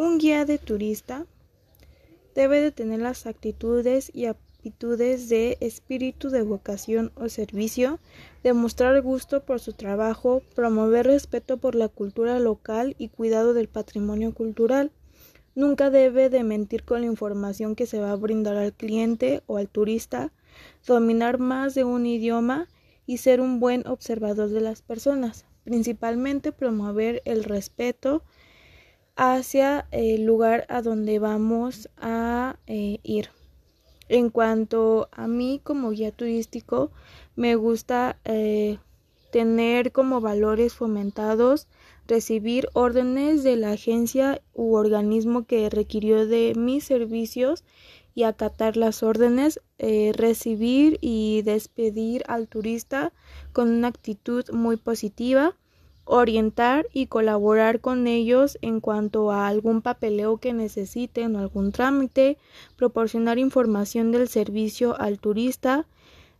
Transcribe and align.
Un 0.00 0.16
guía 0.16 0.46
de 0.46 0.56
turista 0.56 1.26
debe 2.34 2.62
de 2.62 2.70
tener 2.72 3.00
las 3.00 3.26
actitudes 3.26 4.10
y 4.14 4.24
aptitudes 4.24 5.28
de 5.28 5.58
espíritu 5.60 6.30
de 6.30 6.40
vocación 6.40 7.12
o 7.16 7.28
servicio, 7.28 7.98
demostrar 8.42 9.02
gusto 9.02 9.44
por 9.44 9.60
su 9.60 9.74
trabajo, 9.74 10.40
promover 10.54 11.04
respeto 11.04 11.58
por 11.58 11.74
la 11.74 11.88
cultura 11.88 12.38
local 12.38 12.94
y 12.96 13.08
cuidado 13.08 13.52
del 13.52 13.68
patrimonio 13.68 14.32
cultural. 14.32 14.90
Nunca 15.54 15.90
debe 15.90 16.30
de 16.30 16.44
mentir 16.44 16.82
con 16.84 17.02
la 17.02 17.06
información 17.06 17.76
que 17.76 17.84
se 17.84 18.00
va 18.00 18.12
a 18.12 18.16
brindar 18.16 18.56
al 18.56 18.72
cliente 18.72 19.42
o 19.48 19.58
al 19.58 19.68
turista, 19.68 20.32
dominar 20.86 21.38
más 21.38 21.74
de 21.74 21.84
un 21.84 22.06
idioma 22.06 22.68
y 23.04 23.18
ser 23.18 23.42
un 23.42 23.60
buen 23.60 23.86
observador 23.86 24.48
de 24.48 24.62
las 24.62 24.80
personas, 24.80 25.44
principalmente 25.62 26.52
promover 26.52 27.20
el 27.26 27.44
respeto 27.44 28.22
hacia 29.22 29.86
el 29.90 30.24
lugar 30.24 30.64
a 30.70 30.80
donde 30.80 31.18
vamos 31.18 31.90
a 31.98 32.56
eh, 32.66 33.00
ir. 33.02 33.28
En 34.08 34.30
cuanto 34.30 35.10
a 35.12 35.28
mí 35.28 35.60
como 35.62 35.90
guía 35.90 36.10
turístico, 36.10 36.90
me 37.36 37.54
gusta 37.54 38.18
eh, 38.24 38.78
tener 39.30 39.92
como 39.92 40.22
valores 40.22 40.72
fomentados, 40.72 41.68
recibir 42.08 42.68
órdenes 42.72 43.44
de 43.44 43.56
la 43.56 43.72
agencia 43.72 44.40
u 44.54 44.74
organismo 44.74 45.44
que 45.44 45.68
requirió 45.68 46.26
de 46.26 46.54
mis 46.56 46.84
servicios 46.84 47.62
y 48.14 48.22
acatar 48.22 48.78
las 48.78 49.02
órdenes, 49.02 49.60
eh, 49.76 50.12
recibir 50.14 50.96
y 51.02 51.42
despedir 51.42 52.22
al 52.26 52.48
turista 52.48 53.12
con 53.52 53.68
una 53.68 53.88
actitud 53.88 54.46
muy 54.50 54.78
positiva, 54.78 55.58
orientar 56.10 56.88
y 56.92 57.06
colaborar 57.06 57.80
con 57.80 58.08
ellos 58.08 58.58
en 58.62 58.80
cuanto 58.80 59.30
a 59.30 59.46
algún 59.46 59.80
papeleo 59.80 60.38
que 60.38 60.52
necesiten 60.52 61.36
o 61.36 61.38
algún 61.38 61.70
trámite, 61.70 62.36
proporcionar 62.76 63.38
información 63.38 64.10
del 64.10 64.28
servicio 64.28 65.00
al 65.00 65.20
turista, 65.20 65.86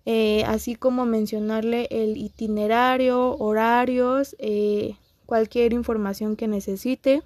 eh, 0.07 0.43
así 0.47 0.75
como 0.75 1.07
mencionarle 1.07 1.87
el 1.91 2.17
itinerario, 2.17 3.37
horarios, 3.39 4.35
eh, 4.41 4.97
cualquier 5.25 5.73
información 5.73 6.35
que 6.35 6.49
necesite. 6.49 7.23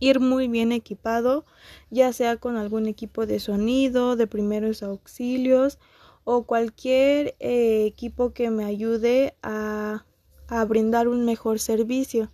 Ir 0.00 0.18
muy 0.18 0.48
bien 0.48 0.72
equipado, 0.72 1.44
ya 1.88 2.12
sea 2.12 2.36
con 2.36 2.56
algún 2.56 2.88
equipo 2.88 3.26
de 3.26 3.38
sonido, 3.38 4.16
de 4.16 4.26
primeros 4.26 4.82
auxilios 4.82 5.78
o 6.24 6.42
cualquier 6.42 7.36
eh, 7.38 7.84
equipo 7.86 8.32
que 8.32 8.50
me 8.50 8.64
ayude 8.64 9.34
a 9.42 10.04
a 10.48 10.64
brindar 10.64 11.08
un 11.08 11.24
mejor 11.24 11.58
servicio. 11.58 12.30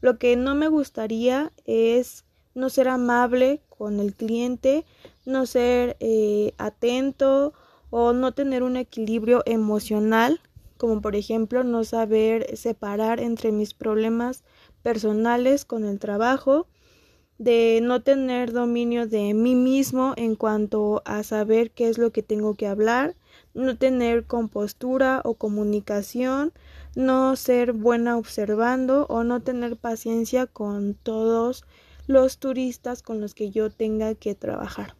Lo 0.00 0.18
que 0.18 0.36
no 0.36 0.54
me 0.54 0.68
gustaría 0.68 1.52
es 1.64 2.24
no 2.54 2.70
ser 2.70 2.88
amable 2.88 3.60
con 3.68 4.00
el 4.00 4.14
cliente, 4.14 4.84
no 5.24 5.46
ser 5.46 5.96
eh, 6.00 6.54
atento 6.58 7.52
o 7.90 8.12
no 8.12 8.32
tener 8.32 8.62
un 8.62 8.76
equilibrio 8.76 9.42
emocional, 9.46 10.40
como 10.76 11.00
por 11.00 11.16
ejemplo 11.16 11.64
no 11.64 11.84
saber 11.84 12.56
separar 12.56 13.20
entre 13.20 13.52
mis 13.52 13.74
problemas 13.74 14.42
personales 14.82 15.64
con 15.64 15.84
el 15.84 15.98
trabajo, 15.98 16.66
de 17.38 17.80
no 17.82 18.02
tener 18.02 18.52
dominio 18.52 19.06
de 19.06 19.34
mí 19.34 19.54
mismo 19.54 20.14
en 20.16 20.36
cuanto 20.36 21.02
a 21.04 21.22
saber 21.22 21.70
qué 21.70 21.88
es 21.88 21.98
lo 21.98 22.10
que 22.10 22.22
tengo 22.22 22.54
que 22.54 22.66
hablar, 22.66 23.14
no 23.54 23.76
tener 23.76 24.24
compostura 24.24 25.20
o 25.24 25.34
comunicación, 25.34 26.52
no 26.94 27.36
ser 27.36 27.72
buena 27.72 28.16
observando 28.16 29.06
o 29.08 29.24
no 29.24 29.40
tener 29.40 29.76
paciencia 29.76 30.46
con 30.46 30.94
todos 30.94 31.64
los 32.06 32.38
turistas 32.38 33.02
con 33.02 33.20
los 33.20 33.34
que 33.34 33.50
yo 33.50 33.70
tenga 33.70 34.14
que 34.14 34.34
trabajar. 34.34 34.94